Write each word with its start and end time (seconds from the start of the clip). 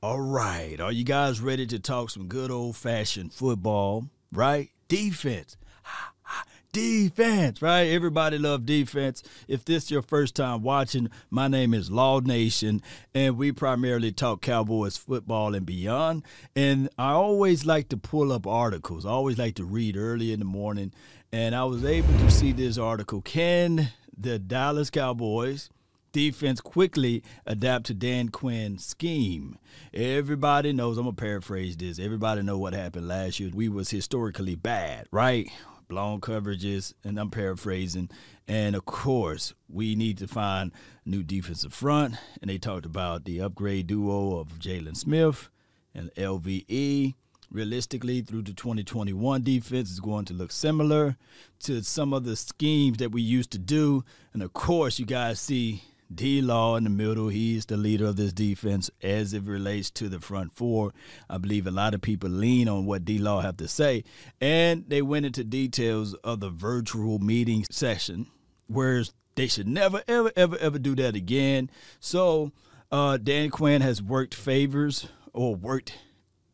All 0.00 0.20
right. 0.20 0.80
Are 0.80 0.92
you 0.92 1.02
guys 1.02 1.40
ready 1.40 1.66
to 1.66 1.80
talk 1.80 2.10
some 2.10 2.28
good 2.28 2.52
old 2.52 2.76
fashioned 2.76 3.32
football? 3.32 4.08
Right? 4.32 4.70
Defense. 4.86 5.56
Defense, 6.72 7.60
right? 7.60 7.82
Everybody 7.88 8.38
love 8.38 8.64
defense. 8.64 9.24
If 9.48 9.64
this 9.64 9.84
is 9.84 9.90
your 9.90 10.02
first 10.02 10.36
time 10.36 10.62
watching, 10.62 11.08
my 11.30 11.48
name 11.48 11.74
is 11.74 11.90
Law 11.90 12.20
Nation, 12.20 12.80
and 13.12 13.36
we 13.36 13.50
primarily 13.50 14.12
talk 14.12 14.42
Cowboys 14.42 14.96
football 14.96 15.54
and 15.54 15.66
beyond. 15.66 16.22
And 16.54 16.90
I 16.96 17.12
always 17.12 17.66
like 17.66 17.88
to 17.88 17.96
pull 17.96 18.30
up 18.30 18.46
articles. 18.46 19.04
I 19.04 19.10
always 19.10 19.38
like 19.38 19.56
to 19.56 19.64
read 19.64 19.96
early 19.96 20.32
in 20.32 20.38
the 20.38 20.44
morning, 20.44 20.92
and 21.32 21.56
I 21.56 21.64
was 21.64 21.84
able 21.84 22.16
to 22.18 22.30
see 22.30 22.52
this 22.52 22.78
article. 22.78 23.20
Can 23.22 23.88
the 24.16 24.38
Dallas 24.38 24.90
Cowboys 24.90 25.70
defense 26.18 26.60
quickly 26.60 27.22
adapt 27.46 27.86
to 27.86 27.94
Dan 27.94 28.28
Quinn's 28.28 28.84
scheme. 28.84 29.56
Everybody 29.94 30.72
knows, 30.72 30.98
I'm 30.98 31.04
going 31.04 31.14
to 31.14 31.22
paraphrase 31.22 31.76
this. 31.76 32.00
Everybody 32.00 32.42
know 32.42 32.58
what 32.58 32.74
happened 32.74 33.06
last 33.06 33.38
year. 33.38 33.52
We 33.54 33.68
was 33.68 33.90
historically 33.90 34.56
bad, 34.56 35.06
right? 35.12 35.48
Blown 35.86 36.20
coverages, 36.20 36.92
and 37.04 37.20
I'm 37.20 37.30
paraphrasing. 37.30 38.10
And 38.48 38.74
of 38.74 38.84
course, 38.84 39.54
we 39.68 39.94
need 39.94 40.18
to 40.18 40.26
find 40.26 40.72
new 41.06 41.22
defensive 41.22 41.72
front. 41.72 42.16
And 42.42 42.50
they 42.50 42.58
talked 42.58 42.84
about 42.84 43.24
the 43.24 43.40
upgrade 43.40 43.86
duo 43.86 44.40
of 44.40 44.58
Jaylon 44.58 44.96
Smith 44.96 45.48
and 45.94 46.12
LVE 46.16 47.14
realistically 47.48 48.22
through 48.22 48.42
the 48.42 48.52
2021 48.54 49.44
defense 49.44 49.88
is 49.88 50.00
going 50.00 50.24
to 50.24 50.34
look 50.34 50.50
similar 50.50 51.16
to 51.60 51.80
some 51.84 52.12
of 52.12 52.24
the 52.24 52.34
schemes 52.34 52.98
that 52.98 53.12
we 53.12 53.22
used 53.22 53.50
to 53.50 53.58
do 53.58 54.04
and 54.34 54.42
of 54.42 54.52
course 54.52 54.98
you 54.98 55.06
guys 55.06 55.40
see 55.40 55.82
D 56.12 56.40
Law 56.40 56.76
in 56.76 56.84
the 56.84 56.90
middle. 56.90 57.28
He's 57.28 57.66
the 57.66 57.76
leader 57.76 58.06
of 58.06 58.16
this 58.16 58.32
defense 58.32 58.90
as 59.02 59.34
it 59.34 59.42
relates 59.44 59.90
to 59.92 60.08
the 60.08 60.20
front 60.20 60.54
four. 60.54 60.92
I 61.28 61.38
believe 61.38 61.66
a 61.66 61.70
lot 61.70 61.94
of 61.94 62.00
people 62.00 62.30
lean 62.30 62.68
on 62.68 62.86
what 62.86 63.04
D 63.04 63.18
Law 63.18 63.40
have 63.40 63.56
to 63.58 63.68
say. 63.68 64.04
And 64.40 64.84
they 64.88 65.02
went 65.02 65.26
into 65.26 65.44
details 65.44 66.14
of 66.14 66.40
the 66.40 66.50
virtual 66.50 67.18
meeting 67.18 67.64
session, 67.70 68.26
whereas 68.66 69.12
they 69.34 69.46
should 69.46 69.68
never, 69.68 70.02
ever, 70.08 70.32
ever, 70.34 70.56
ever 70.58 70.78
do 70.78 70.94
that 70.96 71.14
again. 71.14 71.70
So 72.00 72.52
uh, 72.90 73.18
Dan 73.18 73.50
Quinn 73.50 73.82
has 73.82 74.02
worked 74.02 74.34
favors 74.34 75.08
or 75.32 75.54
worked 75.54 75.92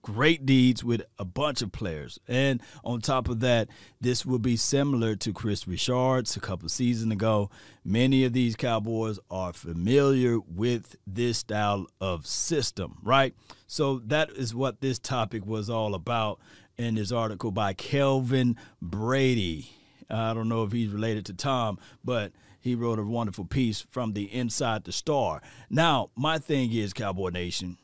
great 0.05 0.45
deeds 0.45 0.85
with 0.85 1.03
a 1.19 1.25
bunch 1.25 1.63
of 1.63 1.73
players. 1.73 2.19
And 2.29 2.63
on 2.85 3.01
top 3.01 3.27
of 3.27 3.41
that, 3.41 3.71
this 4.03 4.27
will 4.27 4.39
be 4.39 4.55
similar 4.55 5.17
to 5.17 5.33
Kris 5.33 5.67
Richards 5.67 6.37
a 6.37 6.41
couple 6.41 6.69
seasons 6.69 7.11
ago. 7.11 7.49
Many 7.87 8.25
of 8.25 8.35
these 8.35 8.55
Cowboys 8.55 9.19
are 9.31 9.55
familiar 9.55 10.39
with 10.41 10.97
this 11.07 11.39
style 11.39 11.87
of 12.03 12.27
system, 12.27 12.99
right? 13.03 13.35
So 13.67 14.01
that 14.05 14.29
is 14.33 14.55
what 14.55 14.83
this 14.83 14.99
topic 14.99 15.47
was 15.47 15.71
all 15.71 15.95
about 15.95 16.39
in 16.77 16.97
this 16.97 17.11
article 17.11 17.51
by 17.51 17.73
Kelvin 17.73 18.57
Brady. 18.83 19.71
I 20.11 20.35
don't 20.35 20.51
know 20.51 20.65
if 20.65 20.73
he's 20.73 20.91
related 20.91 21.25
to 21.27 21.33
Tom, 21.33 21.79
but 22.05 22.33
he 22.61 22.75
wrote 22.75 22.99
a 22.99 23.05
wonderful 23.05 23.47
piece 23.47 23.81
from 23.91 24.13
the 24.13 24.25
Inside 24.25 24.85
the 24.85 24.93
Star. 24.93 25.41
Now, 25.71 26.11
my 26.15 26.39
thing 26.39 26.73
is, 26.73 26.93
Cowboy 26.93 27.31
Nation, 27.31 27.79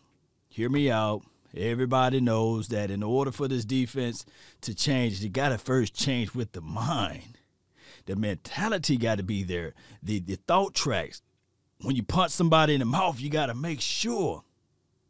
hear 0.50 0.68
me 0.68 0.90
out 0.90 1.22
Everybody 1.56 2.20
knows 2.20 2.68
that 2.68 2.90
in 2.90 3.02
order 3.02 3.32
for 3.32 3.48
this 3.48 3.64
defense 3.64 4.24
to 4.60 4.74
change, 4.74 5.20
you 5.20 5.28
got 5.28 5.48
to 5.48 5.58
first 5.58 5.94
change 5.94 6.34
with 6.34 6.52
the 6.52 6.60
mind. 6.60 7.38
The 8.06 8.16
mentality 8.16 8.96
got 8.96 9.18
to 9.18 9.22
be 9.24 9.42
there. 9.42 9.74
The 10.02 10.20
the 10.20 10.36
thought 10.36 10.74
tracks. 10.74 11.22
When 11.82 11.96
you 11.96 12.02
punch 12.02 12.32
somebody 12.32 12.74
in 12.74 12.80
the 12.80 12.84
mouth, 12.86 13.20
you 13.20 13.30
got 13.30 13.46
to 13.46 13.54
make 13.54 13.80
sure. 13.80 14.42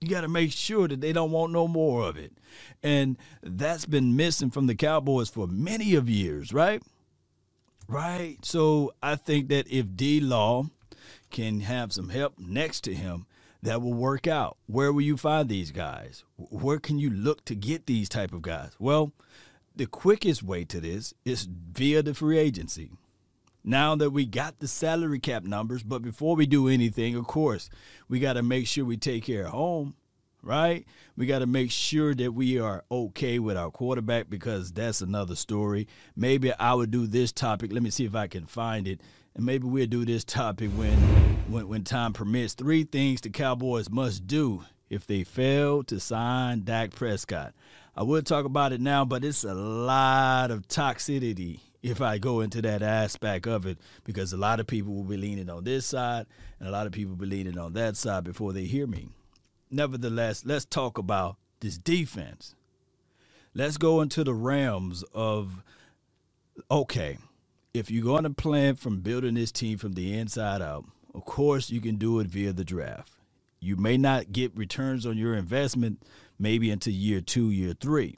You 0.00 0.08
got 0.08 0.20
to 0.22 0.28
make 0.28 0.52
sure 0.52 0.88
that 0.88 1.00
they 1.00 1.12
don't 1.12 1.32
want 1.32 1.52
no 1.52 1.68
more 1.68 2.04
of 2.04 2.16
it. 2.16 2.32
And 2.82 3.18
that's 3.42 3.84
been 3.86 4.16
missing 4.16 4.50
from 4.50 4.66
the 4.66 4.74
Cowboys 4.74 5.28
for 5.28 5.46
many 5.46 5.94
of 5.94 6.08
years, 6.08 6.54
right? 6.54 6.82
Right. 7.86 8.38
So 8.42 8.94
I 9.02 9.16
think 9.16 9.48
that 9.48 9.66
if 9.68 9.96
D 9.96 10.20
Law 10.20 10.66
can 11.30 11.60
have 11.60 11.92
some 11.92 12.08
help 12.08 12.38
next 12.38 12.82
to 12.84 12.94
him, 12.94 13.26
that 13.62 13.82
will 13.82 13.94
work 13.94 14.26
out. 14.26 14.56
Where 14.66 14.92
will 14.92 15.02
you 15.02 15.16
find 15.16 15.48
these 15.48 15.70
guys? 15.70 16.24
Where 16.36 16.78
can 16.78 16.98
you 16.98 17.10
look 17.10 17.44
to 17.46 17.54
get 17.54 17.86
these 17.86 18.08
type 18.08 18.32
of 18.32 18.42
guys? 18.42 18.72
Well, 18.78 19.12
the 19.76 19.86
quickest 19.86 20.42
way 20.42 20.64
to 20.64 20.80
this 20.80 21.14
is 21.24 21.44
via 21.44 22.02
the 22.02 22.14
free 22.14 22.38
agency. 22.38 22.90
Now 23.62 23.94
that 23.96 24.10
we 24.10 24.24
got 24.24 24.58
the 24.58 24.68
salary 24.68 25.18
cap 25.18 25.44
numbers, 25.44 25.82
but 25.82 26.02
before 26.02 26.34
we 26.34 26.46
do 26.46 26.68
anything, 26.68 27.14
of 27.14 27.26
course, 27.26 27.68
we 28.08 28.18
got 28.18 28.34
to 28.34 28.42
make 28.42 28.66
sure 28.66 28.84
we 28.84 28.96
take 28.96 29.24
care 29.24 29.44
of 29.44 29.52
home, 29.52 29.94
right? 30.42 30.86
We 31.16 31.26
got 31.26 31.40
to 31.40 31.46
make 31.46 31.70
sure 31.70 32.14
that 32.14 32.32
we 32.32 32.58
are 32.58 32.84
okay 32.90 33.38
with 33.38 33.58
our 33.58 33.70
quarterback 33.70 34.30
because 34.30 34.72
that's 34.72 35.02
another 35.02 35.36
story. 35.36 35.88
Maybe 36.16 36.54
I 36.54 36.72
would 36.72 36.90
do 36.90 37.06
this 37.06 37.32
topic. 37.32 37.70
Let 37.70 37.82
me 37.82 37.90
see 37.90 38.06
if 38.06 38.14
I 38.14 38.28
can 38.28 38.46
find 38.46 38.88
it 38.88 39.02
and 39.34 39.44
maybe 39.44 39.66
we'll 39.66 39.86
do 39.86 40.04
this 40.04 40.24
topic 40.24 40.70
when, 40.70 40.96
when 41.48 41.68
when 41.68 41.84
time 41.84 42.12
permits. 42.12 42.54
Three 42.54 42.84
things 42.84 43.20
the 43.20 43.30
Cowboys 43.30 43.90
must 43.90 44.26
do 44.26 44.64
if 44.88 45.06
they 45.06 45.24
fail 45.24 45.82
to 45.84 46.00
sign 46.00 46.64
Dak 46.64 46.94
Prescott. 46.94 47.54
I 47.96 48.02
would 48.02 48.26
talk 48.26 48.44
about 48.44 48.72
it 48.72 48.80
now, 48.80 49.04
but 49.04 49.24
it's 49.24 49.44
a 49.44 49.54
lot 49.54 50.50
of 50.50 50.68
toxicity 50.68 51.60
if 51.82 52.00
I 52.00 52.18
go 52.18 52.40
into 52.40 52.60
that 52.62 52.82
aspect 52.82 53.46
of 53.46 53.66
it 53.66 53.78
because 54.04 54.32
a 54.32 54.36
lot 54.36 54.60
of 54.60 54.66
people 54.66 54.94
will 54.94 55.04
be 55.04 55.16
leaning 55.16 55.48
on 55.48 55.64
this 55.64 55.86
side 55.86 56.26
and 56.58 56.68
a 56.68 56.72
lot 56.72 56.86
of 56.86 56.92
people 56.92 57.10
will 57.10 57.26
be 57.26 57.26
leaning 57.26 57.58
on 57.58 57.72
that 57.74 57.96
side 57.96 58.24
before 58.24 58.52
they 58.52 58.64
hear 58.64 58.86
me. 58.86 59.08
Nevertheless, 59.70 60.44
let's 60.44 60.64
talk 60.64 60.98
about 60.98 61.36
this 61.60 61.78
defense. 61.78 62.54
Let's 63.54 63.76
go 63.76 64.00
into 64.00 64.24
the 64.24 64.34
realms 64.34 65.04
of 65.14 65.62
okay, 66.70 67.18
if 67.72 67.90
you're 67.90 68.04
going 68.04 68.24
to 68.24 68.30
plan 68.30 68.74
from 68.76 69.00
building 69.00 69.34
this 69.34 69.52
team 69.52 69.78
from 69.78 69.92
the 69.92 70.16
inside 70.18 70.62
out, 70.62 70.84
of 71.14 71.24
course 71.24 71.70
you 71.70 71.80
can 71.80 71.96
do 71.96 72.18
it 72.20 72.26
via 72.26 72.52
the 72.52 72.64
draft. 72.64 73.12
You 73.60 73.76
may 73.76 73.96
not 73.96 74.32
get 74.32 74.56
returns 74.56 75.06
on 75.06 75.18
your 75.18 75.34
investment 75.34 76.02
maybe 76.38 76.70
until 76.70 76.92
year 76.92 77.20
two, 77.20 77.50
year 77.50 77.74
three. 77.78 78.16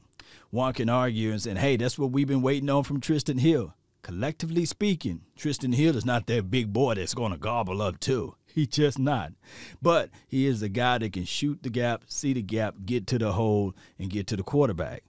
One 0.50 0.72
can 0.72 0.88
argue 0.88 1.32
and 1.32 1.42
say, 1.42 1.54
hey, 1.54 1.76
that's 1.76 1.98
what 1.98 2.12
we've 2.12 2.28
been 2.28 2.42
waiting 2.42 2.70
on 2.70 2.84
from 2.84 3.00
Trysten 3.00 3.40
Hill. 3.40 3.74
Collectively 4.02 4.64
speaking, 4.64 5.22
Trysten 5.36 5.74
Hill 5.74 5.96
is 5.96 6.04
not 6.04 6.26
that 6.26 6.50
big 6.50 6.72
boy 6.72 6.94
that's 6.94 7.14
going 7.14 7.32
to 7.32 7.38
gobble 7.38 7.82
up 7.82 8.00
too. 8.00 8.34
He's 8.46 8.68
just 8.68 8.98
not. 8.98 9.32
But 9.80 10.10
he 10.28 10.46
is 10.46 10.62
a 10.62 10.68
guy 10.68 10.98
that 10.98 11.12
can 11.12 11.24
shoot 11.24 11.62
the 11.62 11.70
gap, 11.70 12.04
see 12.06 12.32
the 12.32 12.42
gap, 12.42 12.74
get 12.84 13.06
to 13.08 13.18
the 13.18 13.32
hole, 13.32 13.74
and 13.98 14.10
get 14.10 14.26
to 14.28 14.36
the 14.36 14.42
quarterback. 14.42 15.04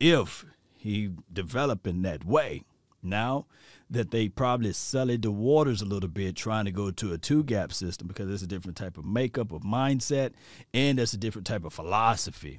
If 0.00 0.44
he 0.78 1.10
develop 1.32 1.86
in 1.86 2.02
that 2.02 2.24
way. 2.24 2.62
Now, 3.02 3.46
that 3.90 4.10
they 4.10 4.28
probably 4.28 4.72
sullied 4.72 5.22
the 5.22 5.30
waters 5.30 5.80
a 5.80 5.86
little 5.86 6.08
bit 6.08 6.36
trying 6.36 6.66
to 6.66 6.70
go 6.70 6.90
to 6.90 7.12
a 7.12 7.18
two 7.18 7.42
gap 7.42 7.72
system 7.72 8.06
because 8.06 8.30
it's 8.30 8.42
a 8.42 8.46
different 8.46 8.76
type 8.76 8.98
of 8.98 9.04
makeup 9.04 9.52
of 9.52 9.62
mindset 9.62 10.32
and 10.74 11.00
it's 11.00 11.14
a 11.14 11.18
different 11.18 11.46
type 11.46 11.64
of 11.64 11.72
philosophy. 11.72 12.58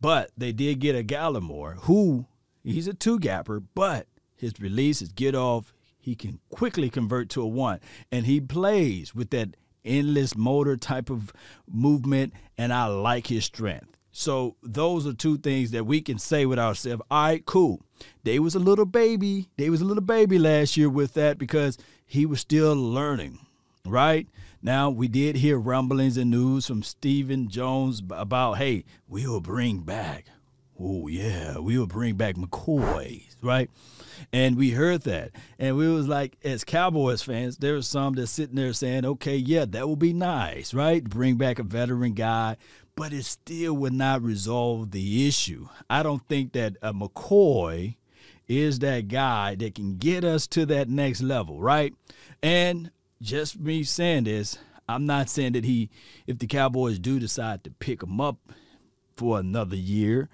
But 0.00 0.30
they 0.36 0.52
did 0.52 0.78
get 0.78 0.94
a 0.94 1.02
Gallimore 1.02 1.78
who 1.82 2.26
he's 2.62 2.86
a 2.86 2.94
two 2.94 3.18
gapper, 3.18 3.60
but 3.60 4.06
his 4.36 4.60
release, 4.60 5.00
his 5.00 5.08
get 5.10 5.34
off, 5.34 5.72
he 5.98 6.14
can 6.14 6.38
quickly 6.48 6.88
convert 6.90 7.28
to 7.30 7.42
a 7.42 7.46
one. 7.46 7.80
And 8.12 8.26
he 8.26 8.40
plays 8.40 9.14
with 9.14 9.30
that 9.30 9.56
endless 9.84 10.36
motor 10.36 10.76
type 10.76 11.10
of 11.10 11.32
movement, 11.66 12.34
and 12.56 12.72
I 12.72 12.86
like 12.86 13.26
his 13.26 13.44
strength. 13.44 13.97
So 14.18 14.56
those 14.64 15.06
are 15.06 15.12
two 15.12 15.38
things 15.38 15.70
that 15.70 15.86
we 15.86 16.00
can 16.00 16.18
say 16.18 16.44
with 16.44 16.58
ourselves. 16.58 17.02
All 17.08 17.22
right, 17.22 17.46
cool. 17.46 17.80
They 18.24 18.40
was 18.40 18.56
a 18.56 18.58
little 18.58 18.84
baby. 18.84 19.48
They 19.56 19.70
was 19.70 19.80
a 19.80 19.84
little 19.84 20.02
baby 20.02 20.40
last 20.40 20.76
year 20.76 20.90
with 20.90 21.14
that 21.14 21.38
because 21.38 21.78
he 22.04 22.26
was 22.26 22.40
still 22.40 22.74
learning, 22.74 23.38
right? 23.86 24.26
Now 24.60 24.90
we 24.90 25.06
did 25.06 25.36
hear 25.36 25.56
rumblings 25.56 26.16
and 26.16 26.32
news 26.32 26.66
from 26.66 26.82
Stephen 26.82 27.48
Jones 27.48 28.02
about, 28.10 28.54
hey, 28.54 28.84
we'll 29.06 29.40
bring 29.40 29.82
back. 29.82 30.26
Oh 30.80 31.06
yeah, 31.06 31.58
we'll 31.58 31.86
bring 31.86 32.16
back 32.16 32.34
McCoy, 32.34 33.24
right? 33.40 33.70
And 34.32 34.56
we 34.56 34.70
heard 34.70 35.02
that, 35.02 35.30
and 35.60 35.76
we 35.76 35.88
was 35.88 36.08
like, 36.08 36.36
as 36.42 36.64
Cowboys 36.64 37.22
fans, 37.22 37.56
there 37.58 37.74
was 37.74 37.86
some 37.86 38.14
that 38.14 38.26
sitting 38.26 38.56
there 38.56 38.72
saying, 38.72 39.04
okay, 39.04 39.36
yeah, 39.36 39.64
that 39.66 39.88
would 39.88 40.00
be 40.00 40.12
nice, 40.12 40.74
right? 40.74 41.02
Bring 41.02 41.36
back 41.36 41.60
a 41.60 41.62
veteran 41.62 42.14
guy, 42.14 42.56
but 42.98 43.12
it 43.12 43.24
still 43.24 43.74
would 43.74 43.92
not 43.92 44.20
resolve 44.22 44.90
the 44.90 45.28
issue. 45.28 45.68
I 45.88 46.02
don't 46.02 46.26
think 46.26 46.52
that 46.54 46.76
a 46.82 46.92
McCoy 46.92 47.94
is 48.48 48.80
that 48.80 49.06
guy 49.06 49.54
that 49.54 49.76
can 49.76 49.98
get 49.98 50.24
us 50.24 50.48
to 50.48 50.66
that 50.66 50.88
next 50.88 51.22
level, 51.22 51.60
right? 51.60 51.94
And 52.42 52.90
just 53.22 53.60
me 53.60 53.84
saying 53.84 54.24
this, 54.24 54.58
I'm 54.88 55.06
not 55.06 55.30
saying 55.30 55.52
that 55.52 55.64
he, 55.64 55.90
if 56.26 56.40
the 56.40 56.48
Cowboys 56.48 56.98
do 56.98 57.20
decide 57.20 57.62
to 57.64 57.70
pick 57.70 58.02
him 58.02 58.20
up 58.20 58.38
for 59.14 59.38
another 59.38 59.76
year, 59.76 60.28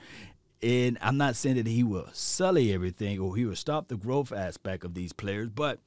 and 0.63 0.97
I'm 1.03 1.19
not 1.19 1.37
saying 1.37 1.57
that 1.57 1.67
he 1.67 1.83
will 1.83 2.09
sully 2.15 2.73
everything 2.73 3.19
or 3.19 3.37
he 3.37 3.45
will 3.45 3.57
stop 3.57 3.89
the 3.89 3.97
growth 3.99 4.33
aspect 4.33 4.85
of 4.85 4.95
these 4.95 5.13
players, 5.13 5.51
but 5.51 5.81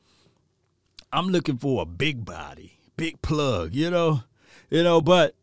I'm 1.12 1.30
looking 1.30 1.58
for 1.58 1.82
a 1.82 1.86
big 1.86 2.24
body, 2.24 2.78
big 2.98 3.20
plug, 3.24 3.74
you 3.74 3.90
know, 3.90 4.22
you 4.70 4.84
know, 4.84 5.02
but 5.02 5.34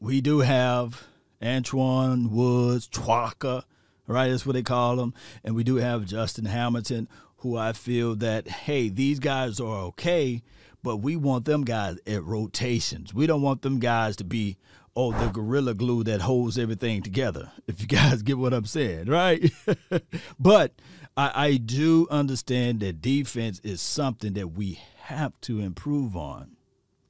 we 0.00 0.20
do 0.20 0.40
have 0.40 1.04
Antwaun 1.42 2.30
Woods, 2.30 2.88
Chwaka, 2.88 3.64
right? 4.06 4.28
That's 4.28 4.46
what 4.46 4.54
they 4.54 4.62
call 4.62 5.00
him. 5.00 5.14
And 5.44 5.54
we 5.54 5.64
do 5.64 5.76
have 5.76 6.06
Justin 6.06 6.46
Hamilton, 6.46 7.08
who 7.38 7.56
I 7.56 7.72
feel 7.72 8.14
that, 8.16 8.48
hey, 8.48 8.88
these 8.88 9.18
guys 9.18 9.60
are 9.60 9.78
okay, 9.86 10.42
but 10.82 10.98
we 10.98 11.16
want 11.16 11.44
them 11.44 11.64
guys 11.64 11.98
at 12.06 12.24
rotations. 12.24 13.12
We 13.14 13.26
don't 13.26 13.42
want 13.42 13.62
them 13.62 13.78
guys 13.78 14.16
to 14.16 14.24
be, 14.24 14.56
oh, 14.96 15.12
the 15.12 15.28
gorilla 15.28 15.74
glue 15.74 16.04
that 16.04 16.20
holds 16.20 16.58
everything 16.58 17.02
together, 17.02 17.52
if 17.66 17.80
you 17.80 17.86
guys 17.88 18.22
get 18.22 18.38
what 18.38 18.54
I'm 18.54 18.66
saying, 18.66 19.06
right? 19.06 19.52
but 20.38 20.72
I, 21.16 21.32
I 21.34 21.56
do 21.56 22.06
understand 22.10 22.80
that 22.80 23.00
defense 23.02 23.60
is 23.64 23.80
something 23.80 24.34
that 24.34 24.48
we 24.48 24.80
have 25.02 25.40
to 25.42 25.60
improve 25.60 26.16
on. 26.16 26.57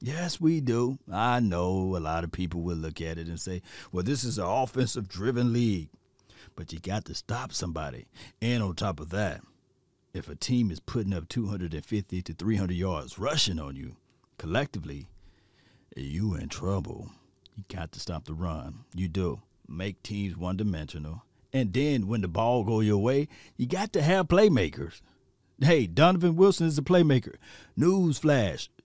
Yes, 0.01 0.39
we 0.39 0.61
do. 0.61 0.97
I 1.11 1.39
know 1.39 1.95
a 1.95 1.99
lot 1.99 2.23
of 2.23 2.31
people 2.31 2.61
will 2.61 2.77
look 2.77 3.01
at 3.01 3.17
it 3.17 3.27
and 3.27 3.39
say, 3.39 3.61
well, 3.91 4.03
this 4.03 4.23
is 4.23 4.37
an 4.37 4.45
offensive 4.45 5.07
driven 5.07 5.51
league. 5.51 5.89
But 6.55 6.71
you 6.71 6.79
got 6.79 7.05
to 7.05 7.15
stop 7.15 7.53
somebody. 7.53 8.07
And 8.41 8.63
on 8.63 8.75
top 8.75 8.99
of 8.99 9.09
that, 9.09 9.41
if 10.13 10.29
a 10.29 10.35
team 10.35 10.71
is 10.71 10.79
putting 10.79 11.13
up 11.13 11.27
250 11.27 12.21
to 12.21 12.33
300 12.33 12.73
yards 12.73 13.19
rushing 13.19 13.59
on 13.59 13.75
you 13.75 13.95
collectively, 14.37 15.07
you 15.95 16.33
in 16.35 16.49
trouble. 16.49 17.09
You 17.55 17.63
got 17.67 17.91
to 17.91 17.99
stop 17.99 18.25
the 18.25 18.33
run. 18.33 18.85
You 18.95 19.07
do. 19.07 19.41
Make 19.67 20.01
teams 20.01 20.37
one 20.37 20.57
dimensional. 20.57 21.23
And 21.51 21.73
then 21.73 22.07
when 22.07 22.21
the 22.21 22.27
ball 22.27 22.63
go 22.63 22.79
your 22.79 22.99
way, 22.99 23.27
you 23.57 23.67
got 23.67 23.91
to 23.93 24.01
have 24.01 24.27
playmakers. 24.27 25.01
Hey, 25.59 25.87
Donovan 25.87 26.35
Wilson 26.35 26.67
is 26.67 26.77
a 26.77 26.81
playmaker. 26.81 27.35
News 27.75 28.19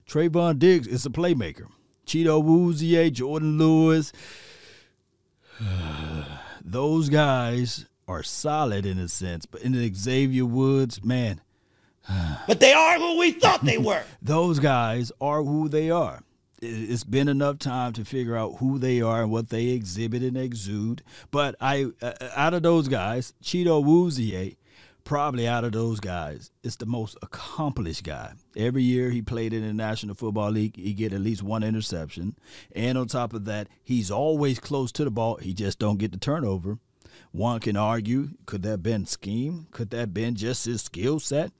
Trevon 0.06 0.58
Diggs 0.58 0.86
is 0.86 1.06
a 1.06 1.10
playmaker. 1.10 1.66
Chido 2.06 2.42
Awuzie, 2.42 3.12
Jordan 3.12 3.58
Lewis. 3.58 4.12
Those 6.64 7.08
guys 7.08 7.86
are 8.06 8.22
solid 8.22 8.86
in 8.86 8.98
a 8.98 9.08
sense, 9.08 9.46
but 9.46 9.62
in 9.62 9.94
Xavier 9.94 10.44
Woods, 10.44 11.02
man. 11.04 11.40
but 12.46 12.60
they 12.60 12.72
are 12.72 12.98
who 12.98 13.18
we 13.18 13.32
thought 13.32 13.64
they 13.64 13.78
were. 13.78 14.02
Those 14.22 14.58
guys 14.58 15.10
are 15.20 15.42
who 15.42 15.68
they 15.68 15.90
are. 15.90 16.22
It's 16.60 17.04
been 17.04 17.28
enough 17.28 17.58
time 17.58 17.92
to 17.94 18.04
figure 18.04 18.36
out 18.36 18.56
who 18.58 18.78
they 18.78 19.02
are 19.02 19.22
and 19.22 19.30
what 19.30 19.50
they 19.50 19.66
exhibit 19.68 20.22
and 20.22 20.36
exude. 20.36 21.02
But 21.30 21.56
I, 21.60 21.86
uh, 22.00 22.12
out 22.34 22.54
of 22.54 22.62
those 22.62 22.88
guys, 22.88 23.34
Chido 23.42 23.84
Awuzie 23.84 24.56
probably 25.04 25.46
out 25.46 25.64
of 25.64 25.72
those 25.72 26.00
guys, 26.00 26.50
is 26.62 26.76
the 26.76 26.86
most 26.86 27.16
accomplished 27.22 28.04
guy. 28.04 28.32
Every 28.56 28.82
year 28.82 29.10
he 29.10 29.22
played 29.22 29.52
in 29.52 29.66
the 29.66 29.72
National 29.72 30.14
Football 30.14 30.50
League, 30.50 30.76
he 30.76 30.94
get 30.94 31.12
at 31.12 31.20
least 31.20 31.42
one 31.42 31.62
interception, 31.62 32.36
and 32.74 32.98
on 32.98 33.06
top 33.06 33.32
of 33.32 33.44
that, 33.44 33.68
he's 33.82 34.10
always 34.10 34.58
close 34.58 34.90
to 34.92 35.04
the 35.04 35.10
ball. 35.10 35.36
He 35.36 35.52
just 35.52 35.78
don't 35.78 35.98
get 35.98 36.12
the 36.12 36.18
turnover. 36.18 36.78
One 37.32 37.60
can 37.60 37.76
argue, 37.76 38.30
could 38.46 38.62
that 38.62 38.82
been 38.82 39.06
scheme? 39.06 39.66
Could 39.70 39.90
that 39.90 40.14
been 40.14 40.34
just 40.34 40.66
his 40.66 40.82
skill 40.82 41.20
set? 41.20 41.52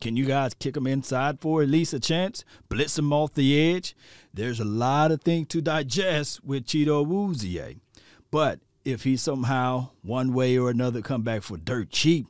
Can 0.00 0.16
you 0.16 0.26
guys 0.26 0.54
kick 0.54 0.76
him 0.76 0.86
inside 0.86 1.40
for 1.40 1.62
at 1.62 1.68
least 1.68 1.94
a 1.94 2.00
chance? 2.00 2.44
Blitz 2.68 2.98
him 2.98 3.12
off 3.12 3.32
the 3.32 3.74
edge? 3.74 3.96
There's 4.34 4.60
a 4.60 4.64
lot 4.64 5.10
of 5.12 5.22
things 5.22 5.48
to 5.48 5.62
digest 5.62 6.44
with 6.44 6.66
Chido 6.66 7.06
Awuzie. 7.06 7.78
But 8.30 8.60
if 8.84 9.04
he 9.04 9.16
somehow, 9.16 9.88
one 10.02 10.34
way 10.34 10.58
or 10.58 10.68
another, 10.68 11.00
come 11.00 11.22
back 11.22 11.42
for 11.42 11.56
dirt 11.56 11.88
cheap, 11.90 12.26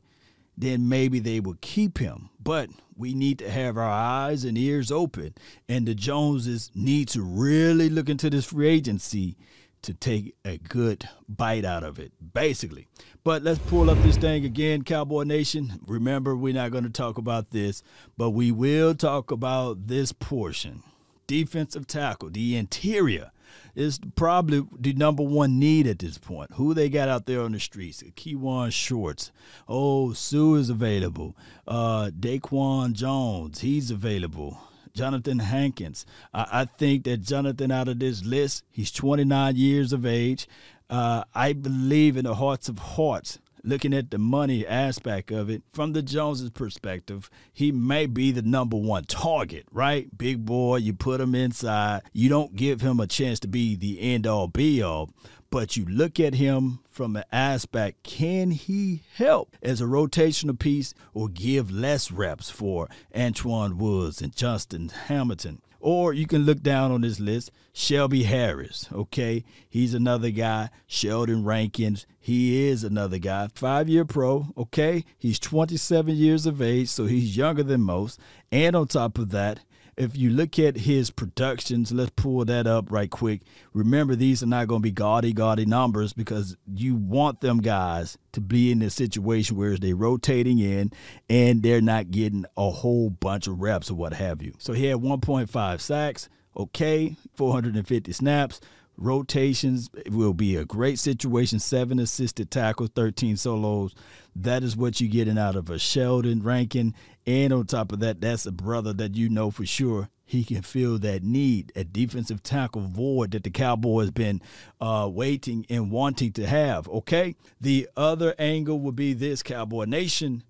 then 0.56 0.89
maybe 0.89 1.19
they 1.19 1.41
will 1.41 1.56
keep 1.61 1.99
him. 1.99 2.31
But 2.43 2.71
we 2.97 3.15
need 3.15 3.39
to 3.41 3.51
have 3.51 3.77
our 3.77 3.91
eyes 3.91 4.45
and 4.45 4.56
ears 4.56 4.91
open. 4.91 5.35
And 5.69 5.87
the 5.87 5.95
Joneses 5.95 6.71
need 6.75 7.09
to 7.09 7.23
really 7.23 7.89
look 7.89 8.09
into 8.09 8.31
this 8.31 8.47
free 8.47 8.69
agency 8.69 9.37
to 9.83 9.93
take 9.93 10.35
a 10.45 10.56
good 10.56 11.09
bite 11.29 11.65
out 11.65 11.85
of 11.85 11.99
it, 11.99 12.12
basically. 12.33 12.87
But 13.23 13.43
let's 13.43 13.59
pull 13.59 13.91
up 13.91 13.99
this 14.03 14.17
thing 14.17 14.45
again, 14.45 14.83
Cowboy 14.83 15.25
Nation. 15.25 15.81
Remember, 15.87 16.37
we're 16.37 16.55
not 16.55 16.71
going 16.71 16.85
to 16.85 16.91
talk 16.91 17.19
about 17.19 17.51
this, 17.51 17.83
but 18.17 18.31
we 18.31 18.51
will 18.51 18.95
talk 18.95 19.31
about 19.31 19.87
this 19.87 20.12
portion 20.12 20.83
defensive 21.26 21.87
tackle, 21.87 22.31
the 22.31 22.56
interior 22.56 23.31
is 23.75 23.99
probably 24.15 24.62
the 24.79 24.93
number 24.93 25.23
one 25.23 25.59
need 25.59 25.87
at 25.87 25.99
this 25.99 26.19
point. 26.19 26.50
Who 26.55 26.75
they 26.75 26.88
got 26.88 27.09
out 27.09 27.26
there 27.26 27.43
on 27.43 27.53
the 27.53 27.61
streets? 27.61 28.03
Kawann 28.17 28.73
Shorts. 28.73 29.32
Oh, 29.69 30.12
Sue 30.12 30.56
is 30.56 30.71
available. 30.71 31.37
Uh, 31.67 32.11
Daquan 32.19 32.93
Jones, 32.93 33.61
he's 33.61 33.91
available. 33.91 34.59
Jonathan 34.94 35.41
Hankins. 35.41 36.06
I, 36.32 36.47
I, 36.53 36.65
think 36.67 37.05
that 37.05 37.23
Jonathan 37.23 37.73
out 37.73 37.88
of 37.88 37.99
this 37.99 38.25
list, 38.25 38.62
he's 38.70 38.93
29 38.93 39.56
years 39.56 39.93
of 39.93 40.06
age. 40.06 40.47
Uh, 40.88 41.25
I 41.35 41.53
believe 41.53 42.17
in 42.17 42.25
the 42.25 42.37
hearts 42.37 42.69
of 42.69 42.79
hearts 42.79 43.41
looking 43.65 43.95
at 43.95 44.11
the 44.11 44.19
money 44.19 44.67
aspect 44.67 45.31
of 45.31 45.51
it, 45.51 45.63
from 45.73 45.93
the 45.93 46.03
Joneses' 46.03 46.51
perspective, 46.51 47.31
he 47.53 47.73
may 47.73 48.07
be 48.07 48.31
the 48.31 48.43
number 48.43 48.77
one 48.77 49.05
target, 49.05 49.67
right? 49.73 50.17
Big 50.17 50.45
boy, 50.45 50.77
you 50.77 50.93
put 50.93 51.21
him 51.21 51.35
inside. 51.35 52.03
You 52.13 52.29
don't 52.29 52.55
give 52.55 52.81
him 52.81 53.01
a 53.01 53.07
chance 53.07 53.41
to 53.41 53.49
be 53.49 53.75
the 53.75 54.01
end 54.01 54.27
all 54.27 54.49
be 54.49 54.83
all 54.83 55.11
but 55.55 55.77
you 55.77 55.85
look 55.85 56.19
at 56.19 56.35
him 56.35 56.81
from 56.91 57.15
an 57.15 57.23
aspect 57.31 58.03
can 58.03 58.51
he 58.51 59.05
help 59.15 59.55
as 59.63 59.81
a 59.81 59.85
rotational 59.85 60.59
piece 60.59 60.95
or 61.13 61.29
give 61.29 61.71
less 61.71 62.11
reps 62.11 62.51
for 62.51 62.89
Antwaun 63.15 63.75
Woods 63.75 64.21
and 64.21 64.35
Justin 64.35 64.89
Hamilton? 64.89 65.63
Or 65.85 66.15
you 66.15 66.27
can 66.27 66.47
look 66.47 66.63
down 66.63 66.93
on 66.93 67.03
this 67.03 67.21
list, 67.21 67.51
Shelby 67.75 68.23
Harris, 68.23 68.89
okay? 68.91 69.45
He's 69.69 69.93
another 69.93 70.31
guy. 70.31 70.71
Sheldon 70.87 71.45
Rankins, 71.45 72.07
he 72.19 72.69
is 72.69 72.85
another 72.85 73.19
guy. 73.19 73.49
Five 73.55 73.91
year 73.91 74.07
pro, 74.07 74.47
okay? 74.57 75.05
He's 75.19 75.39
27 75.39 76.17
years 76.17 76.47
of 76.47 76.63
age, 76.63 76.89
so 76.89 77.05
he's 77.05 77.37
younger 77.37 77.63
than 77.63 77.83
most. 77.83 78.19
And 78.51 78.75
on 78.75 78.87
top 78.89 79.19
of 79.19 79.29
that, 79.33 79.61
if 79.96 80.17
you 80.17 80.31
look 80.31 80.58
at 80.58 80.76
his 80.76 81.11
productions, 81.11 81.93
let's 81.93 82.12
pull 82.17 82.44
that 82.44 82.67
up 82.67 82.91
right 82.91 83.11
quick. 83.11 83.43
Remember, 83.73 84.14
these 84.14 84.43
are 84.43 84.46
not 84.46 84.69
going 84.69 84.81
to 84.81 84.85
be 84.85 84.91
gaudy, 84.91 85.32
gaudy 85.32 85.67
numbers 85.67 86.12
because 86.12 86.56
you 86.67 86.94
want 86.94 87.41
them 87.41 87.61
guys 87.61 88.19
to 88.32 88.41
be 88.41 88.73
in 88.73 88.82
a 88.82 88.91
situation 88.91 89.56
where 89.56 89.76
they're 89.76 89.96
rotating 89.96 90.58
in 90.58 90.93
and 91.29 91.62
they're 91.62 91.81
not 91.81 92.11
getting 92.11 92.44
a 92.56 92.70
whole 92.70 93.11
bunch 93.11 93.46
of 93.46 93.61
reps 93.61 93.91
or 93.91 93.94
what 93.94 94.12
have 94.14 94.43
you. 94.43 94.55
So 94.58 94.73
he 94.73 94.87
had 94.87 94.99
1.5 94.99 95.81
sacks, 95.81 96.29
okay, 96.56 97.17
450 97.35 98.12
snaps. 98.12 98.61
Rotations 98.96 99.91
will 100.08 100.35
be 100.35 100.56
a 100.56 100.64
great 100.64 100.99
situation. 100.99 101.58
Seven 101.58 101.99
assisted 101.99 102.50
tackles, 102.50 102.91
13 102.94 103.36
solos. 103.36 103.94
That 104.36 104.63
is 104.63 104.77
what 104.77 105.01
you're 105.01 105.10
getting 105.10 105.39
out 105.39 105.56
of 105.56 105.70
a 105.70 105.79
Sheldon 105.79 106.43
Rankin. 106.43 106.94
And 107.27 107.53
on 107.53 107.67
top 107.67 107.93
of 107.93 108.01
that, 108.01 108.20
that's 108.20 108.46
a 108.46 108.53
brother 108.53 108.93
that 108.94 109.15
you 109.15 109.29
know 109.29 109.51
for 109.51 109.67
sure 109.67 110.08
he 110.24 110.44
can 110.44 110.63
fill 110.63 110.98
that 111.01 111.22
need, 111.22 111.72
a 111.77 111.84
defensive 111.84 112.43
tackle 112.43 112.82
void 112.82 113.32
that 113.32 113.44
the 113.44 113.51
Cowboys 113.51 114.10
been 114.10 114.41
uh, 114.81 115.08
waiting 115.13 115.67
and 115.69 115.91
wanting 115.91 116.32
to 116.32 116.46
have. 116.46 116.89
Okay. 116.89 117.36
The 117.60 117.89
other 117.96 118.34
angle 118.39 118.79
would 118.81 118.96
be 118.96 119.13
this 119.13 119.43
Cowboy 119.43 119.84
Nation. 119.84 120.43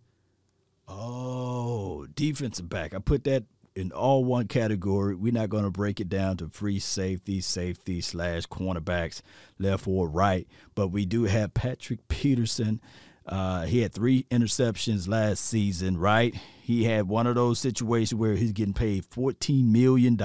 Oh, 0.86 2.06
defensive 2.14 2.68
back. 2.68 2.94
I 2.94 2.98
put 2.98 3.24
that 3.24 3.44
in 3.74 3.92
all 3.92 4.24
one 4.24 4.48
category. 4.48 5.14
We're 5.14 5.32
not 5.32 5.50
going 5.50 5.64
to 5.64 5.70
break 5.70 6.00
it 6.00 6.08
down 6.08 6.36
to 6.38 6.48
free 6.48 6.78
safety, 6.78 7.40
safety 7.40 8.00
slash 8.00 8.46
cornerbacks, 8.46 9.22
left 9.58 9.86
or 9.86 10.08
right. 10.08 10.46
But 10.74 10.88
we 10.88 11.06
do 11.06 11.24
have 11.24 11.54
Patrick 11.54 12.06
Peterson 12.08 12.80
uh, 13.26 13.62
he 13.62 13.80
had 13.80 13.92
three 13.92 14.26
interceptions 14.30 15.08
last 15.08 15.44
season, 15.46 15.96
right? 15.96 16.34
He 16.62 16.84
had 16.84 17.08
one 17.08 17.26
of 17.26 17.34
those 17.34 17.58
situations 17.58 18.18
where 18.18 18.34
he's 18.34 18.52
getting 18.52 18.74
paid 18.74 19.08
$14 19.08 19.64
million. 19.64 20.18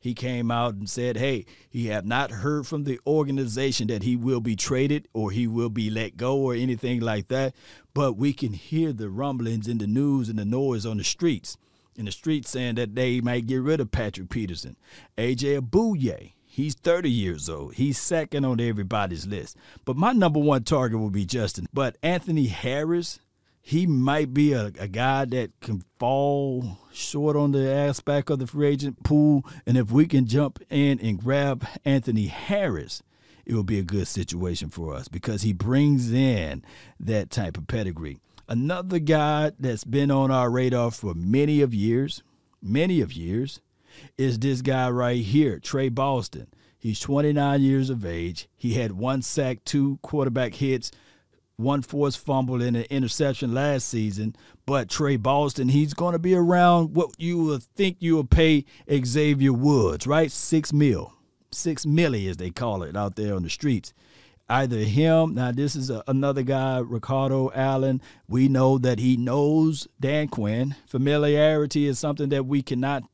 He 0.00 0.14
came 0.14 0.50
out 0.50 0.74
and 0.74 0.88
said, 0.88 1.18
hey, 1.18 1.44
he 1.68 1.86
have 1.88 2.06
not 2.06 2.30
heard 2.30 2.66
from 2.66 2.84
the 2.84 2.98
organization 3.06 3.88
that 3.88 4.02
he 4.02 4.16
will 4.16 4.40
be 4.40 4.56
traded 4.56 5.06
or 5.12 5.30
he 5.30 5.46
will 5.46 5.68
be 5.68 5.90
let 5.90 6.16
go 6.16 6.38
or 6.38 6.54
anything 6.54 7.00
like 7.00 7.28
that. 7.28 7.54
But 7.92 8.16
we 8.16 8.32
can 8.32 8.54
hear 8.54 8.92
the 8.92 9.10
rumblings 9.10 9.68
in 9.68 9.78
the 9.78 9.86
news 9.86 10.28
and 10.30 10.38
the 10.38 10.46
noise 10.46 10.86
on 10.86 10.96
the 10.96 11.04
streets. 11.04 11.58
In 11.96 12.06
the 12.06 12.12
streets 12.12 12.50
saying 12.50 12.74
that 12.74 12.94
they 12.94 13.20
might 13.20 13.46
get 13.46 13.62
rid 13.62 13.80
of 13.80 13.90
Patrick 13.90 14.28
Peterson. 14.28 14.76
AJ 15.16 15.70
Bouye, 15.70 16.32
He's 16.54 16.76
30 16.76 17.10
years 17.10 17.48
old. 17.48 17.74
He's 17.74 17.98
second 17.98 18.44
on 18.44 18.60
everybody's 18.60 19.26
list. 19.26 19.56
But 19.84 19.96
my 19.96 20.12
number 20.12 20.38
one 20.38 20.62
target 20.62 21.00
will 21.00 21.10
be 21.10 21.26
Justin. 21.26 21.66
But 21.74 21.98
Anthony 22.00 22.46
Harris, 22.46 23.18
he 23.60 23.88
might 23.88 24.32
be 24.32 24.52
a, 24.52 24.66
a 24.78 24.86
guy 24.86 25.24
that 25.24 25.50
can 25.60 25.82
fall 25.98 26.78
short 26.92 27.34
on 27.34 27.50
the 27.50 27.68
aspect 27.68 28.30
of 28.30 28.38
the 28.38 28.46
free 28.46 28.68
agent 28.68 29.02
pool. 29.02 29.44
And 29.66 29.76
if 29.76 29.90
we 29.90 30.06
can 30.06 30.26
jump 30.26 30.62
in 30.70 31.00
and 31.00 31.18
grab 31.18 31.66
Anthony 31.84 32.26
Harris, 32.26 33.02
it 33.44 33.54
will 33.54 33.64
be 33.64 33.80
a 33.80 33.82
good 33.82 34.06
situation 34.06 34.70
for 34.70 34.94
us 34.94 35.08
because 35.08 35.42
he 35.42 35.52
brings 35.52 36.12
in 36.12 36.62
that 37.00 37.30
type 37.30 37.58
of 37.58 37.66
pedigree. 37.66 38.20
Another 38.48 38.98
guy 38.98 39.52
that's 39.58 39.84
been 39.84 40.10
on 40.10 40.30
our 40.30 40.50
radar 40.50 40.90
for 40.90 41.14
many 41.14 41.62
of 41.62 41.72
years, 41.72 42.22
many 42.60 43.00
of 43.00 43.12
years, 43.12 43.60
is 44.18 44.38
this 44.38 44.60
guy 44.60 44.90
right 44.90 45.22
here, 45.22 45.58
Tre 45.58 45.88
Boston. 45.88 46.48
He's 46.78 47.00
29 47.00 47.62
years 47.62 47.88
of 47.88 48.04
age. 48.04 48.48
He 48.54 48.74
had 48.74 48.92
one 48.92 49.22
sack, 49.22 49.64
two 49.64 49.98
quarterback 50.02 50.54
hits, 50.54 50.90
one 51.56 51.80
forced 51.80 52.18
fumble, 52.18 52.60
and 52.60 52.76
an 52.76 52.84
interception 52.90 53.54
last 53.54 53.88
season. 53.88 54.36
But 54.66 54.90
Tre 54.90 55.16
Boston, 55.16 55.68
he's 55.68 55.94
going 55.94 56.12
to 56.12 56.18
be 56.18 56.34
around 56.34 56.94
what 56.94 57.14
you 57.16 57.42
would 57.44 57.62
think 57.62 57.96
you 58.00 58.16
would 58.16 58.30
pay 58.30 58.66
Xavier 58.92 59.54
Woods, 59.54 60.06
right? 60.06 60.30
Six 60.30 60.74
mil, 60.74 61.14
six 61.50 61.86
milli 61.86 62.28
as 62.28 62.36
they 62.36 62.50
call 62.50 62.82
it 62.82 62.94
out 62.96 63.16
there 63.16 63.34
on 63.34 63.44
the 63.44 63.50
streets. 63.50 63.94
Either 64.48 64.78
him, 64.78 65.34
now 65.34 65.52
this 65.52 65.74
is 65.74 65.90
a, 65.90 66.02
another 66.06 66.42
guy, 66.42 66.78
Ricardo 66.78 67.50
Allen. 67.54 68.02
We 68.28 68.48
know 68.48 68.78
that 68.78 68.98
he 68.98 69.16
knows 69.16 69.88
Dan 69.98 70.28
Quinn. 70.28 70.76
Familiarity 70.86 71.86
is 71.86 71.98
something 71.98 72.28
that 72.28 72.46
we 72.46 72.62
cannot 72.62 73.04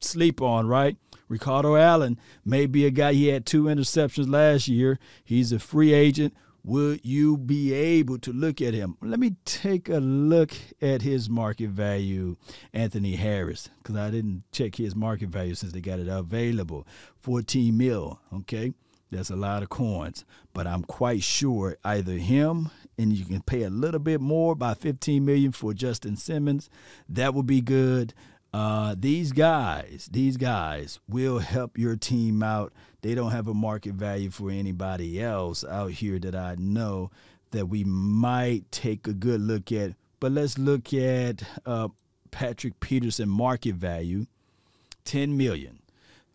sleep 0.00 0.42
on, 0.42 0.66
right? 0.66 0.96
Ricardo 1.28 1.76
Allen 1.76 2.18
may 2.44 2.66
be 2.66 2.84
a 2.84 2.90
guy. 2.90 3.12
He 3.12 3.28
had 3.28 3.46
two 3.46 3.64
interceptions 3.64 4.28
last 4.28 4.68
year. 4.68 4.98
He's 5.24 5.52
a 5.52 5.58
free 5.58 5.92
agent 5.92 6.34
would 6.64 7.00
you 7.04 7.36
be 7.36 7.72
able 7.72 8.18
to 8.18 8.32
look 8.32 8.60
at 8.60 8.74
him? 8.74 8.96
Let 9.02 9.18
me 9.18 9.36
take 9.44 9.88
a 9.88 9.98
look 9.98 10.52
at 10.80 11.02
his 11.02 11.28
market 11.28 11.70
value, 11.70 12.36
Anthony 12.72 13.16
Harris, 13.16 13.68
because 13.78 13.96
I 13.96 14.10
didn't 14.10 14.44
check 14.52 14.76
his 14.76 14.94
market 14.94 15.28
value 15.28 15.54
since 15.54 15.72
they 15.72 15.80
got 15.80 15.98
it 15.98 16.08
available. 16.08 16.86
14 17.18 17.76
mil, 17.76 18.20
okay? 18.32 18.72
That's 19.12 19.30
a 19.30 19.36
lot 19.36 19.62
of 19.62 19.68
coins, 19.68 20.24
but 20.54 20.66
I'm 20.66 20.84
quite 20.84 21.22
sure 21.22 21.76
either 21.84 22.12
him 22.12 22.70
and 22.96 23.12
you 23.12 23.26
can 23.26 23.42
pay 23.42 23.62
a 23.62 23.70
little 23.70 24.00
bit 24.00 24.22
more 24.22 24.54
by 24.54 24.72
15 24.72 25.22
million 25.22 25.52
for 25.52 25.74
Justin 25.74 26.16
Simmons. 26.16 26.70
That 27.10 27.34
would 27.34 27.46
be 27.46 27.60
good. 27.60 28.14
Uh, 28.54 28.94
these 28.98 29.32
guys, 29.32 30.08
these 30.10 30.38
guys 30.38 30.98
will 31.08 31.40
help 31.40 31.76
your 31.76 31.94
team 31.94 32.42
out. 32.42 32.72
They 33.02 33.14
don't 33.14 33.32
have 33.32 33.48
a 33.48 33.54
market 33.54 33.94
value 33.94 34.30
for 34.30 34.50
anybody 34.50 35.20
else 35.20 35.62
out 35.62 35.90
here 35.90 36.18
that 36.18 36.34
I 36.34 36.56
know 36.58 37.10
that 37.50 37.66
we 37.66 37.84
might 37.84 38.70
take 38.72 39.06
a 39.06 39.12
good 39.12 39.42
look 39.42 39.70
at. 39.72 39.92
But 40.20 40.32
let's 40.32 40.56
look 40.56 40.94
at 40.94 41.42
uh, 41.66 41.88
Patrick 42.30 42.80
Peterson 42.80 43.28
market 43.28 43.74
value, 43.74 44.24
10 45.04 45.36
million. 45.36 45.80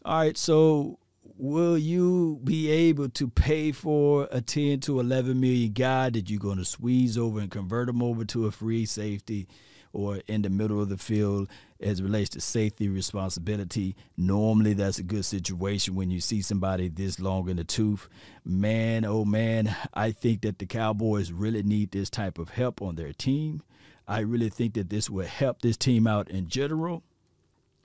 All 0.05 0.19
right, 0.19 0.37
so 0.37 0.99
will 1.37 1.77
you 1.77 2.39
be 2.43 2.69
able 2.69 3.09
to 3.09 3.27
pay 3.27 3.71
for 3.71 4.27
a 4.31 4.41
10 4.41 4.79
to 4.81 4.99
11 4.99 5.39
million 5.39 5.71
guy 5.71 6.09
that 6.09 6.29
you're 6.29 6.39
going 6.39 6.57
to 6.57 6.65
squeeze 6.65 7.17
over 7.17 7.39
and 7.39 7.51
convert 7.51 7.89
him 7.89 8.01
over 8.01 8.25
to 8.25 8.45
a 8.45 8.51
free 8.51 8.85
safety? 8.85 9.47
or 9.93 10.17
in 10.27 10.43
the 10.43 10.49
middle 10.49 10.81
of 10.81 10.89
the 10.89 10.97
field 10.97 11.49
as 11.79 12.01
relates 12.03 12.29
to 12.29 12.41
safety 12.41 12.87
responsibility. 12.87 13.95
Normally, 14.15 14.73
that's 14.73 14.99
a 14.99 15.03
good 15.03 15.25
situation 15.25 15.95
when 15.95 16.11
you 16.11 16.21
see 16.21 16.41
somebody 16.41 16.87
this 16.87 17.19
long 17.19 17.49
in 17.49 17.57
the 17.57 17.63
tooth. 17.63 18.07
Man, 18.45 19.05
oh 19.05 19.25
man, 19.25 19.75
I 19.93 20.11
think 20.11 20.41
that 20.41 20.59
the 20.59 20.65
Cowboys 20.65 21.31
really 21.31 21.63
need 21.63 21.91
this 21.91 22.09
type 22.09 22.37
of 22.37 22.49
help 22.49 22.81
on 22.81 22.95
their 22.95 23.13
team. 23.13 23.63
I 24.07 24.19
really 24.19 24.49
think 24.49 24.75
that 24.75 24.89
this 24.89 25.09
will 25.09 25.25
help 25.25 25.61
this 25.61 25.77
team 25.77 26.05
out 26.07 26.29
in 26.29 26.47
general. 26.47 27.03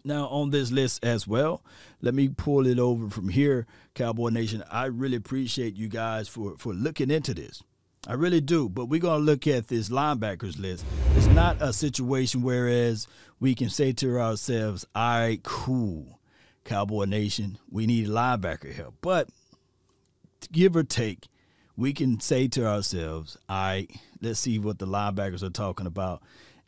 Now, 0.05 0.27
on 0.29 0.51
this 0.51 0.73
list 0.73 1.05
as 1.05 1.29
well, 1.29 1.63
let 2.01 2.15
me 2.15 2.29
pull 2.29 2.67
it 2.67 2.79
over 2.79 3.09
from 3.09 3.29
here, 3.29 3.67
Cowboy 3.95 4.31
Nation. 4.31 4.65
I 4.71 4.87
really 4.87 5.17
appreciate 5.17 5.77
you 5.77 5.89
guys 5.89 6.29
for, 6.29 6.57
for 6.59 6.75
looking 6.75 7.11
into 7.11 7.35
this. 7.35 7.63
I 8.07 8.15
really 8.15 8.41
do. 8.41 8.69
But 8.69 8.87
we're 8.87 9.01
going 9.01 9.21
to 9.21 9.25
look 9.25 9.47
at 9.47 9.69
this 9.69 9.89
linebackers 9.89 10.59
list. 10.59 10.85
It's 11.15 11.27
not 11.27 11.63
a 11.63 11.73
situation 11.73 12.43
whereas 12.43 13.07
we 13.39 13.55
can 13.55 13.71
say 13.71 13.93
to 13.93 14.19
ourselves, 14.19 14.85
all 14.95 15.21
right, 15.21 15.43
cool, 15.45 16.19
Cowboy 16.65 17.05
Nation, 17.05 17.59
we 17.71 17.87
need 17.87 18.09
linebacker 18.09 18.75
help. 18.75 18.97
But 19.01 19.29
give 20.51 20.75
or 20.75 20.83
take, 20.83 21.29
we 21.77 21.93
can 21.93 22.19
say 22.19 22.49
to 22.49 22.67
ourselves, 22.67 23.37
all 23.49 23.57
right, 23.57 23.91
let's 24.21 24.41
see 24.41 24.59
what 24.59 24.81
the 24.81 24.87
linebackers 24.87 25.45
are 25.45 25.51
talking 25.51 25.87
about. 25.87 26.23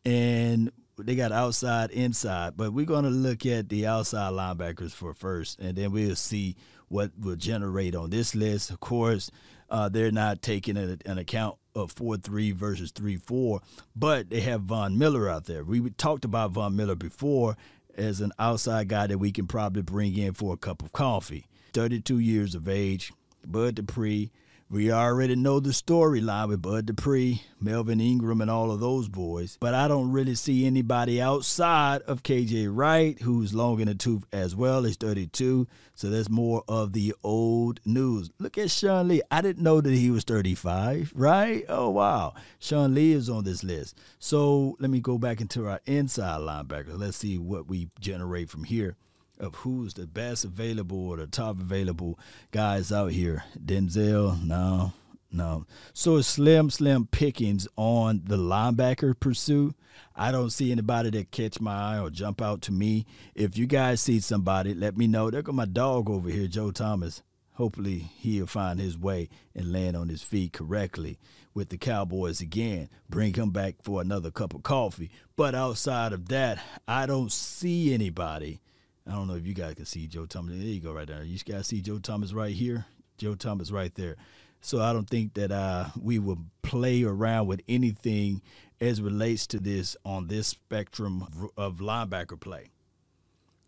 And 0.05 0.71
they 0.99 1.17
got 1.17 1.33
outside, 1.33 1.91
inside, 1.91 2.57
but 2.57 2.73
we're 2.73 2.87
going 2.87 3.05
to 3.05 3.11
look 3.11 3.45
at 3.47 3.69
the 3.69 3.87
outside 3.87 4.33
linebackers 4.33 4.93
for 4.93 5.15
first, 5.15 5.59
and 5.59 5.77
then 5.77 5.93
we'll 5.93 6.17
see 6.17 6.57
what 6.89 7.11
will 7.19 7.37
generate 7.37 7.95
on 7.95 8.11
this 8.11 8.35
list. 8.35 8.71
Of 8.71 8.81
course, 8.81 9.31
uh, 9.71 9.89
they're 9.89 10.13
not 10.13 10.43
taking 10.43 10.77
an, 10.77 11.01
an 11.07 11.19
account 11.19 11.57
of 11.75 11.93
4 11.93 12.19
3 12.19 12.53
versus 12.53 12.93
3 12.93 13.17
4, 13.17 13.61
but 13.97 14.31
they 14.31 14.41
have 14.41 14.63
Von 14.63 14.97
Miller 14.97 15.29
out 15.29 15.47
there. 15.47 15.65
We 15.65 15.91
talked 15.91 16.25
about 16.25 16.53
Von 16.53 16.77
Miller 16.77 16.95
before 16.95 17.57
as 17.97 18.21
an 18.21 18.33
outside 18.39 18.89
guy 18.89 19.07
that 19.07 19.19
we 19.19 19.33
can 19.33 19.47
probably 19.47 19.83
bring 19.83 20.17
in 20.17 20.35
for 20.35 20.55
a 20.55 20.57
cup 20.57 20.83
of 20.83 20.93
coffee. 20.93 21.47
32 21.73 22.19
years 22.19 22.55
of 22.55 22.69
age, 22.69 23.13
Bud 23.45 23.75
Dupree, 23.75 24.31
we 24.71 24.91
already 24.91 25.37
know 25.37 25.61
the 25.61 25.71
storyline 25.71 26.49
with 26.49 26.63
Bud 26.63 26.87
Dupree, 26.87 27.43
Melvin 27.61 28.01
Ingram, 28.01 28.41
and 28.41 28.51
all 28.51 28.73
of 28.73 28.81
those 28.81 29.09
boys, 29.09 29.59
but 29.61 29.75
I 29.75 29.89
don't 29.89 30.11
really 30.11 30.35
see 30.35 30.67
anybody 30.67 31.21
outside 31.21 32.03
of 32.03 32.23
KJ 32.23 32.69
Wright, 32.71 33.21
who's 33.21 33.55
long 33.55 33.81
in 33.81 33.89
the 33.89 33.95
tooth 33.95 34.25
as 34.33 34.57
well. 34.57 34.85
He's 34.85 34.97
32, 34.97 35.67
so 35.95 36.11
that's 36.11 36.31
more 36.31 36.65
of 36.67 36.93
the 36.93 37.15
old 37.23 37.81
news. 37.85 38.31
Look 38.39 38.57
at 38.57 38.71
Sean 38.71 39.09
Lee. 39.09 39.23
I 39.31 39.43
didn't 39.43 39.63
know 39.63 39.81
that 39.81 39.93
he 39.93 40.11
was 40.11 40.25
35, 40.25 41.13
right? 41.15 41.65
Oh, 41.69 41.91
wow. 41.91 42.35
Sean 42.59 42.95
Lee 42.95 43.13
is 43.13 43.29
on 43.29 43.45
this 43.45 43.63
list. 43.63 43.99
So 44.19 44.77
let 44.81 44.91
me 44.91 45.01
go 45.01 45.19
back 45.19 45.41
into 45.41 45.69
our 45.69 45.81
inside 45.87 46.41
linebackers. 46.41 46.99
Let's 46.99 47.19
see 47.19 47.39
what 47.39 47.69
we 47.69 47.91
generate 48.01 48.49
from 48.49 48.65
here 48.65 48.97
of 49.45 49.55
who's 49.57 49.95
the 49.95 50.07
best 50.07 50.45
available 50.45 51.09
or 51.11 51.19
the 51.19 51.27
top 51.27 51.61
available 51.61 52.19
guys 52.51 52.91
out 52.91 53.13
here. 53.13 53.45
Denzel, 53.63 54.43
no, 54.43 54.93
no. 55.31 55.67
So 55.93 56.17
it's 56.17 56.27
slim, 56.27 56.71
slim 56.71 57.07
pickings 57.07 57.69
on 57.77 58.23
the 58.25 58.37
linebacker 58.37 59.19
pursuit. 59.19 59.77
I 60.17 60.33
don't 60.33 60.51
see 60.51 60.73
anybody 60.73 61.11
that 61.11 61.31
catch 61.31 61.61
my 61.61 61.97
eye 61.97 61.99
or 62.01 62.11
jump 62.11 62.41
out 62.43 62.63
to 62.63 62.73
me. 62.73 63.07
If 63.35 63.57
you 63.57 63.67
guys 63.67 64.01
see 64.01 64.19
somebody, 64.21 64.75
let 64.75 64.97
me 64.97 65.07
know. 65.07 65.31
There 65.31 65.43
go 65.43 65.53
my 65.53 65.67
dog 65.67 66.11
over 66.11 66.29
here, 66.29 66.49
Joe 66.49 66.71
Thomas. 66.71 67.23
Hopefully 67.53 68.11
he'll 68.19 68.49
find 68.49 68.81
his 68.81 68.99
way 68.99 69.29
and 69.55 69.73
land 69.73 69.97
on 69.97 70.09
his 70.09 70.23
feet 70.23 70.53
correctly 70.53 71.19
with 71.53 71.69
the 71.69 71.79
Cowboys 71.79 72.41
again. 72.41 72.89
Bring 73.09 73.35
him 73.35 73.51
back 73.51 73.77
for 73.83 74.01
another 74.01 74.33
cup 74.33 74.55
of 74.55 74.65
coffee. 74.65 75.11
But 75.37 75.55
outside 75.55 76.13
of 76.13 76.29
that, 76.31 76.61
I 76.89 77.07
don't 77.07 77.31
see 77.31 77.95
anybody– 77.95 78.61
I 79.07 79.13
don't 79.13 79.29
know 79.29 79.35
if 79.35 79.47
you 79.47 79.55
guys 79.55 79.75
can 79.75 79.85
see 79.85 80.07
Joe 80.07 80.27
Thomas. 80.27 80.57
There 80.57 80.65
you 80.65 80.81
go, 80.81 80.93
right 80.93 81.07
there. 81.07 81.23
You 81.23 81.39
guys 81.39 81.67
see 81.67 81.81
Joe 81.81 81.99
Thomas 81.99 82.33
right 82.33 82.55
here. 82.55 82.87
Joe 83.19 83.35
Thomas 83.35 83.71
right 83.71 83.95
there. 83.95 84.17
So 84.61 84.81
I 84.81 84.93
don't 84.95 85.09
think 85.09 85.35
that 85.35 85.53
uh, 85.53 85.89
we 86.01 86.19
will 86.19 86.39
play 86.63 87.05
around 87.05 87.47
with 87.49 87.61
anything 87.69 88.41
as 88.81 89.03
relates 89.03 89.47
to 89.49 89.61
this 89.61 89.97
on 90.05 90.29
this 90.29 90.49
spectrum 90.49 91.51
of 91.57 91.77
linebacker 91.77 92.41
play. 92.41 92.71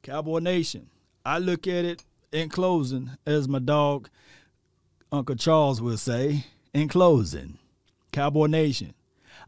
Cowboy 0.02 0.38
Nation, 0.38 0.88
I 1.25 1.38
look 1.38 1.66
at 1.66 1.85
it 1.85 2.05
in 2.33 2.49
closing, 2.49 3.11
as 3.26 3.47
my 3.47 3.59
dog 3.59 4.09
Uncle 5.12 5.37
Charles 5.37 5.83
will 5.83 5.97
say, 5.97 6.45
in 6.73 6.88
closing, 6.88 7.59
Cowboy 8.12 8.47
Nation, 8.47 8.95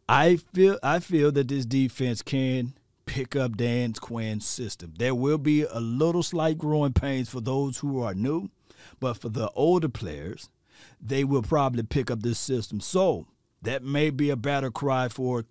I 0.08 0.36
feel 0.36 0.78
I 0.82 1.00
feel 1.00 1.32
that 1.32 1.48
this 1.48 1.64
defense 1.64 2.22
can 2.22 2.74
pick 3.08 3.34
up 3.34 3.56
Dan 3.56 3.94
Quinn's 3.94 4.46
system. 4.46 4.92
There 4.98 5.14
will 5.14 5.38
be 5.38 5.62
a 5.62 5.80
little 5.80 6.22
slight 6.22 6.58
growing 6.58 6.92
pains 6.92 7.30
for 7.30 7.40
those 7.40 7.78
who 7.78 8.02
are 8.02 8.14
new, 8.14 8.50
but 9.00 9.14
for 9.14 9.30
the 9.30 9.50
older 9.52 9.88
players, 9.88 10.50
they 11.00 11.24
will 11.24 11.42
probably 11.42 11.82
pick 11.82 12.10
up 12.10 12.22
this 12.22 12.38
system. 12.38 12.80
So 12.80 13.26
that 13.62 13.82
may 13.82 14.10
be 14.10 14.28
a 14.28 14.36
battle 14.36 14.70
cry 14.70 15.08
for 15.08 15.46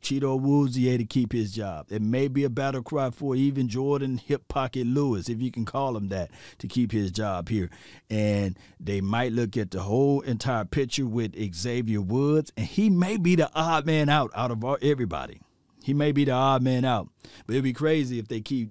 Chido 0.00 0.40
Awuzie 0.40 0.96
to 0.96 1.04
keep 1.04 1.32
his 1.32 1.52
job. 1.52 1.86
It 1.90 2.00
may 2.00 2.28
be 2.28 2.44
a 2.44 2.50
battle 2.50 2.82
cry 2.82 3.10
for 3.10 3.36
even 3.36 3.68
Jordan 3.68 4.16
Hip 4.16 4.48
Pocket 4.48 4.86
Lewis, 4.86 5.28
if 5.28 5.40
you 5.40 5.52
can 5.52 5.66
call 5.66 5.94
him 5.96 6.08
that, 6.08 6.30
to 6.58 6.66
keep 6.66 6.92
his 6.92 7.12
job 7.12 7.50
here. 7.50 7.68
And 8.08 8.58
they 8.80 9.02
might 9.02 9.32
look 9.32 9.56
at 9.58 9.70
the 9.70 9.80
whole 9.80 10.22
entire 10.22 10.64
picture 10.64 11.06
with 11.06 11.36
Xavier 11.54 12.00
Woods, 12.00 12.50
and 12.56 12.66
he 12.66 12.88
may 12.88 13.18
be 13.18 13.36
the 13.36 13.50
odd 13.54 13.84
man 13.84 14.08
out 14.08 14.30
out 14.34 14.50
of 14.50 14.64
everybody. 14.82 15.40
He 15.82 15.94
may 15.94 16.12
be 16.12 16.24
the 16.24 16.32
odd 16.32 16.62
man 16.62 16.84
out, 16.84 17.08
but 17.46 17.54
it'd 17.54 17.64
be 17.64 17.72
crazy 17.72 18.18
if 18.18 18.28
they 18.28 18.40
keep 18.40 18.70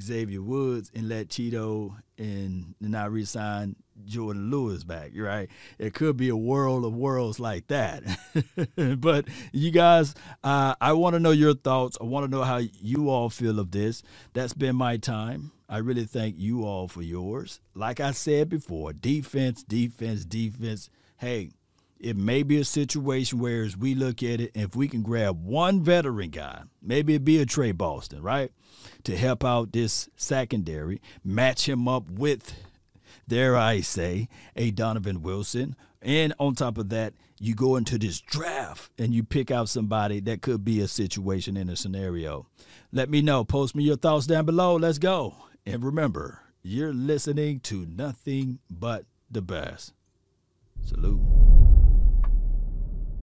Xavier 0.00 0.42
Woods 0.42 0.90
and 0.94 1.08
let 1.08 1.28
Chido 1.28 1.96
and 2.18 2.74
not 2.80 3.10
resign 3.10 3.76
Jordan 4.04 4.50
Lewis 4.50 4.84
back, 4.84 5.12
right? 5.16 5.48
It 5.78 5.94
could 5.94 6.16
be 6.16 6.28
a 6.28 6.36
world 6.36 6.84
of 6.84 6.94
worlds 6.94 7.38
like 7.38 7.66
that. 7.68 8.02
but 9.00 9.26
you 9.52 9.70
guys, 9.70 10.14
uh, 10.42 10.74
I 10.80 10.92
want 10.92 11.14
to 11.14 11.20
know 11.20 11.30
your 11.30 11.54
thoughts. 11.54 11.98
I 12.00 12.04
want 12.04 12.24
to 12.24 12.30
know 12.30 12.42
how 12.42 12.58
you 12.58 13.10
all 13.10 13.30
feel 13.30 13.58
of 13.58 13.70
this. 13.70 14.02
That's 14.32 14.54
been 14.54 14.76
my 14.76 14.96
time. 14.96 15.52
I 15.68 15.78
really 15.78 16.04
thank 16.04 16.36
you 16.38 16.64
all 16.64 16.88
for 16.88 17.02
yours. 17.02 17.60
Like 17.74 18.00
I 18.00 18.10
said 18.12 18.48
before, 18.48 18.92
defense, 18.92 19.62
defense, 19.62 20.24
defense. 20.24 20.90
Hey, 21.16 21.50
it 22.02 22.16
may 22.16 22.42
be 22.42 22.58
a 22.58 22.64
situation 22.64 23.38
where, 23.38 23.62
as 23.62 23.76
we 23.76 23.94
look 23.94 24.22
at 24.22 24.40
it, 24.40 24.50
if 24.54 24.74
we 24.74 24.88
can 24.88 25.02
grab 25.02 25.44
one 25.44 25.82
veteran 25.82 26.30
guy, 26.30 26.62
maybe 26.82 27.14
it 27.14 27.24
be 27.24 27.40
a 27.40 27.46
Tre 27.46 27.70
Boston, 27.70 28.20
right, 28.22 28.50
to 29.04 29.16
help 29.16 29.44
out 29.44 29.72
this 29.72 30.08
secondary, 30.16 31.00
match 31.24 31.68
him 31.68 31.86
up 31.86 32.10
with 32.10 32.54
dare 33.28 33.56
I 33.56 33.80
say, 33.80 34.28
a 34.56 34.72
Donovan 34.72 35.22
Wilson. 35.22 35.76
And 36.00 36.34
on 36.38 36.54
top 36.54 36.76
of 36.76 36.88
that, 36.88 37.14
you 37.38 37.54
go 37.54 37.76
into 37.76 37.98
this 37.98 38.20
draft 38.20 38.90
and 38.98 39.14
you 39.14 39.22
pick 39.22 39.50
out 39.50 39.68
somebody 39.68 40.20
that 40.20 40.42
could 40.42 40.64
be 40.64 40.80
a 40.80 40.88
situation 40.88 41.56
in 41.56 41.68
a 41.68 41.76
scenario. 41.76 42.46
Let 42.92 43.08
me 43.10 43.22
know. 43.22 43.44
Post 43.44 43.74
me 43.74 43.84
your 43.84 43.96
thoughts 43.96 44.26
down 44.26 44.44
below. 44.44 44.76
Let's 44.76 44.98
go. 44.98 45.36
And 45.64 45.84
remember, 45.84 46.40
you're 46.62 46.92
listening 46.92 47.60
to 47.60 47.86
nothing 47.86 48.58
but 48.68 49.06
the 49.30 49.42
best. 49.42 49.92
Salute. 50.84 51.61